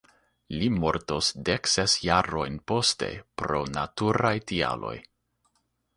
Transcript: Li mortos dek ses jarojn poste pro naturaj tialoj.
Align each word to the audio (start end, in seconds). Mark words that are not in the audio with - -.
Li 0.59 0.69
mortos 0.83 1.27
dek 1.49 1.69
ses 1.73 1.95
jarojn 2.07 2.57
poste 2.71 3.13
pro 3.43 3.61
naturaj 3.77 4.37
tialoj. 4.53 4.99